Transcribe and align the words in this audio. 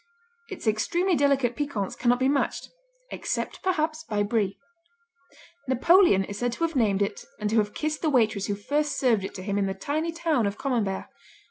Its 0.49 0.65
extremely 0.65 1.15
delicate 1.15 1.55
piquance 1.55 1.95
cannot 1.95 2.17
be 2.17 2.27
matched, 2.27 2.69
except 3.11 3.61
perhaps 3.61 4.03
by 4.03 4.23
Brie. 4.23 4.57
Napoleon 5.67 6.23
is 6.23 6.39
said 6.39 6.53
to 6.53 6.63
have 6.63 6.75
named 6.75 7.03
it 7.03 7.23
and 7.39 7.51
to 7.51 7.57
have 7.59 7.75
kissed 7.75 8.01
the 8.01 8.09
waitress 8.09 8.47
who 8.47 8.55
first 8.55 8.97
served 8.97 9.23
it 9.23 9.35
to 9.35 9.43
him 9.43 9.59
in 9.59 9.67
the 9.67 9.75
tiny 9.75 10.11
town 10.11 10.47
of 10.47 10.57
Camembert. 10.57 11.05